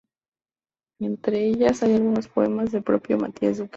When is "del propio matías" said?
2.71-3.59